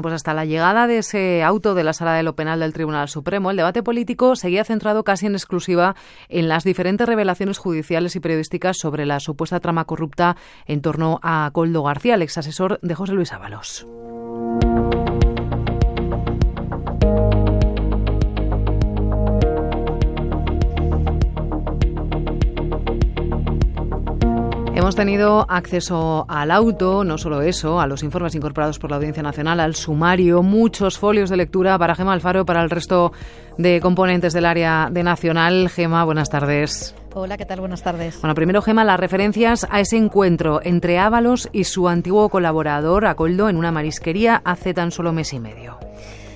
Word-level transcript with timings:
Bueno, 0.00 0.12
pues 0.12 0.14
hasta 0.14 0.32
la 0.32 0.46
llegada 0.46 0.86
de 0.86 0.96
ese 0.96 1.42
auto 1.42 1.74
de 1.74 1.84
la 1.84 1.92
Sala 1.92 2.14
de 2.14 2.22
lo 2.22 2.34
Penal 2.34 2.60
del 2.60 2.72
Tribunal 2.72 3.06
Supremo, 3.10 3.50
el 3.50 3.58
debate 3.58 3.82
político 3.82 4.34
seguía 4.34 4.64
centrado 4.64 5.04
casi 5.04 5.26
en 5.26 5.34
exclusiva 5.34 5.94
en 6.30 6.48
las 6.48 6.64
diferentes 6.64 7.06
revelaciones 7.06 7.58
judiciales 7.58 8.16
y 8.16 8.20
periodísticas 8.20 8.78
sobre 8.78 9.04
la 9.04 9.20
supuesta 9.20 9.60
trama 9.60 9.84
corrupta 9.84 10.38
en 10.64 10.80
torno 10.80 11.20
a 11.22 11.50
Coldo 11.52 11.82
García, 11.82 12.14
el 12.14 12.22
ex 12.22 12.38
asesor 12.38 12.78
de 12.80 12.94
José 12.94 13.12
Luis 13.12 13.30
Ábalos. 13.34 13.86
Hemos 24.90 24.96
tenido 24.96 25.46
acceso 25.48 26.26
al 26.28 26.50
auto, 26.50 27.04
no 27.04 27.16
solo 27.16 27.42
eso, 27.42 27.80
a 27.80 27.86
los 27.86 28.02
informes 28.02 28.34
incorporados 28.34 28.80
por 28.80 28.90
la 28.90 28.96
Audiencia 28.96 29.22
Nacional, 29.22 29.60
al 29.60 29.76
sumario, 29.76 30.42
muchos 30.42 30.98
folios 30.98 31.30
de 31.30 31.36
lectura 31.36 31.78
para 31.78 31.94
Gema 31.94 32.12
Alfaro, 32.12 32.44
para 32.44 32.60
el 32.60 32.70
resto 32.70 33.12
de 33.56 33.80
componentes 33.80 34.32
del 34.32 34.46
área 34.46 34.88
de 34.90 35.04
Nacional. 35.04 35.68
Gema, 35.68 36.02
buenas 36.02 36.28
tardes. 36.28 36.96
Hola, 37.14 37.36
¿qué 37.36 37.46
tal? 37.46 37.60
Buenas 37.60 37.84
tardes. 37.84 38.20
Bueno, 38.20 38.34
primero, 38.34 38.62
Gema, 38.62 38.82
las 38.82 38.98
referencias 38.98 39.64
a 39.70 39.78
ese 39.78 39.96
encuentro 39.96 40.60
entre 40.64 40.98
Ábalos 40.98 41.48
y 41.52 41.62
su 41.62 41.86
antiguo 41.88 42.28
colaborador, 42.28 43.06
Acoldo, 43.06 43.48
en 43.48 43.58
una 43.58 43.70
marisquería 43.70 44.42
hace 44.44 44.74
tan 44.74 44.90
solo 44.90 45.12
mes 45.12 45.32
y 45.32 45.38
medio. 45.38 45.78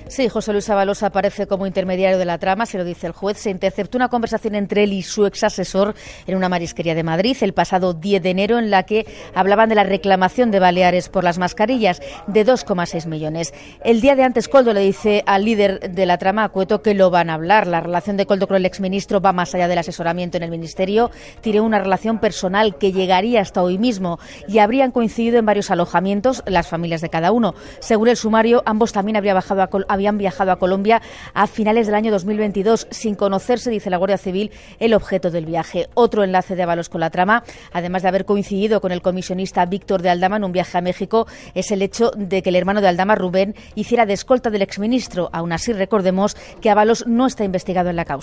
Sí, 0.07 0.29
José 0.29 0.51
Luis 0.51 0.69
Ábalos 0.69 1.01
aparece 1.01 1.47
como 1.47 1.65
intermediario 1.65 2.19
de 2.19 2.25
la 2.25 2.37
trama, 2.37 2.67
se 2.67 2.77
lo 2.77 2.83
dice 2.83 3.07
el 3.07 3.13
juez. 3.13 3.39
Se 3.39 3.49
interceptó 3.49 3.97
una 3.97 4.07
conversación 4.07 4.53
entre 4.53 4.83
él 4.83 4.93
y 4.93 5.01
su 5.01 5.25
ex 5.25 5.43
asesor 5.43 5.95
en 6.27 6.37
una 6.37 6.47
marisquería 6.47 6.93
de 6.93 7.03
Madrid 7.03 7.35
el 7.41 7.53
pasado 7.53 7.93
10 7.93 8.21
de 8.21 8.29
enero 8.29 8.59
en 8.59 8.69
la 8.69 8.83
que 8.83 9.07
hablaban 9.33 9.67
de 9.67 9.75
la 9.75 9.83
reclamación 9.83 10.51
de 10.51 10.59
Baleares 10.59 11.09
por 11.09 11.23
las 11.23 11.39
mascarillas 11.39 12.01
de 12.27 12.45
2,6 12.45 13.07
millones. 13.07 13.51
El 13.83 13.99
día 13.99 14.15
de 14.15 14.23
antes, 14.23 14.47
Coldo 14.47 14.73
le 14.73 14.81
dice 14.81 15.23
al 15.25 15.43
líder 15.43 15.91
de 15.91 16.05
la 16.05 16.19
trama, 16.19 16.49
Cueto, 16.49 16.83
que 16.83 16.93
lo 16.93 17.09
van 17.09 17.31
a 17.31 17.33
hablar. 17.33 17.65
La 17.65 17.81
relación 17.81 18.15
de 18.15 18.27
Coldo 18.27 18.47
con 18.47 18.57
el 18.57 18.65
exministro 18.67 19.21
va 19.21 19.33
más 19.33 19.55
allá 19.55 19.67
del 19.67 19.79
asesoramiento 19.79 20.37
en 20.37 20.43
el 20.43 20.51
ministerio. 20.51 21.09
Tiene 21.41 21.61
una 21.61 21.79
relación 21.79 22.19
personal 22.19 22.77
que 22.77 22.91
llegaría 22.91 23.41
hasta 23.41 23.63
hoy 23.63 23.79
mismo 23.79 24.19
y 24.47 24.59
habrían 24.59 24.91
coincidido 24.91 25.39
en 25.39 25.47
varios 25.47 25.71
alojamientos 25.71 26.43
las 26.45 26.67
familias 26.67 27.01
de 27.01 27.09
cada 27.09 27.31
uno. 27.31 27.55
Según 27.79 28.09
el 28.09 28.17
sumario, 28.17 28.61
ambos 28.67 28.93
también 28.93 29.17
habría 29.17 29.33
bajado 29.33 29.63
a 29.63 29.67
habían 29.95 30.17
viajado 30.17 30.51
a 30.51 30.59
Colombia 30.59 31.01
a 31.33 31.47
finales 31.47 31.87
del 31.87 31.95
año 31.95 32.11
2022 32.11 32.87
sin 32.91 33.15
conocerse, 33.15 33.69
dice 33.69 33.89
la 33.89 33.97
Guardia 33.97 34.17
Civil, 34.17 34.51
el 34.79 34.93
objeto 34.93 35.31
del 35.31 35.45
viaje. 35.45 35.89
Otro 35.93 36.23
enlace 36.23 36.55
de 36.55 36.63
avalos 36.63 36.89
con 36.89 37.01
la 37.01 37.09
trama, 37.09 37.43
además 37.73 38.03
de 38.03 38.09
haber 38.09 38.25
coincidido 38.25 38.81
con 38.81 38.91
el 38.91 39.01
comisionista 39.01 39.65
Víctor 39.65 40.01
de 40.01 40.09
Aldama 40.09 40.37
en 40.37 40.43
un 40.43 40.51
viaje 40.51 40.77
a 40.77 40.81
México, 40.81 41.27
es 41.53 41.71
el 41.71 41.81
hecho 41.81 42.11
de 42.15 42.41
que 42.41 42.49
el 42.49 42.55
hermano 42.55 42.81
de 42.81 42.87
Aldama, 42.87 43.15
Rubén, 43.15 43.55
hiciera 43.75 44.05
de 44.05 44.13
escolta 44.13 44.49
del 44.49 44.61
exministro. 44.61 45.29
Aún 45.33 45.51
así, 45.51 45.73
recordemos 45.73 46.35
que 46.61 46.69
Avalos 46.69 47.05
no 47.07 47.25
está 47.27 47.43
investigado 47.43 47.89
en 47.89 47.95
la 47.95 48.05
causa. 48.05 48.15